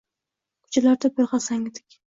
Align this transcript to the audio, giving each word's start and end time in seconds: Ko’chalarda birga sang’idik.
Ko’chalarda 0.63 1.13
birga 1.21 1.43
sang’idik. 1.51 1.99